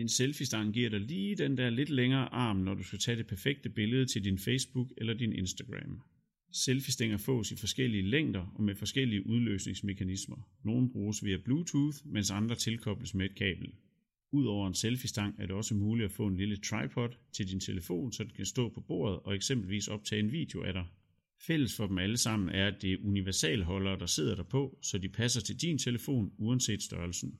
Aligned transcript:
En 0.00 0.08
selfie-stang 0.08 0.74
giver 0.74 0.90
dig 0.90 1.00
lige 1.00 1.36
den 1.36 1.56
der 1.56 1.70
lidt 1.70 1.90
længere 1.90 2.34
arm, 2.34 2.56
når 2.56 2.74
du 2.74 2.82
skal 2.82 2.98
tage 2.98 3.16
det 3.16 3.26
perfekte 3.26 3.68
billede 3.68 4.06
til 4.06 4.24
din 4.24 4.38
Facebook 4.38 4.88
eller 4.96 5.14
din 5.14 5.32
Instagram. 5.32 6.00
Selfie-stænger 6.52 7.16
fås 7.16 7.50
i 7.50 7.56
forskellige 7.56 8.02
længder 8.02 8.52
og 8.54 8.62
med 8.62 8.74
forskellige 8.74 9.26
udløsningsmekanismer. 9.26 10.48
Nogle 10.64 10.90
bruges 10.90 11.24
via 11.24 11.36
Bluetooth, 11.44 11.96
mens 12.04 12.30
andre 12.30 12.56
tilkobles 12.56 13.14
med 13.14 13.26
et 13.26 13.34
kabel. 13.34 13.72
Udover 14.32 14.68
en 14.68 14.74
selfie-stang 14.74 15.34
er 15.38 15.46
det 15.46 15.56
også 15.56 15.74
muligt 15.74 16.04
at 16.04 16.12
få 16.12 16.26
en 16.26 16.36
lille 16.36 16.56
tripod 16.56 17.08
til 17.32 17.50
din 17.50 17.60
telefon, 17.60 18.12
så 18.12 18.24
den 18.24 18.32
kan 18.36 18.46
stå 18.46 18.68
på 18.68 18.80
bordet 18.80 19.18
og 19.18 19.34
eksempelvis 19.34 19.88
optage 19.88 20.20
en 20.20 20.32
video 20.32 20.62
af 20.62 20.72
dig. 20.72 20.86
Fælles 21.46 21.76
for 21.76 21.86
dem 21.86 21.98
alle 21.98 22.16
sammen 22.16 22.48
er, 22.48 22.66
at 22.66 22.82
det 22.82 22.92
er 22.92 22.96
universalholdere, 23.04 23.98
der 23.98 24.06
sidder 24.06 24.34
derpå, 24.34 24.78
så 24.82 24.98
de 24.98 25.08
passer 25.08 25.40
til 25.40 25.60
din 25.60 25.78
telefon 25.78 26.32
uanset 26.38 26.82
størrelsen. 26.82 27.38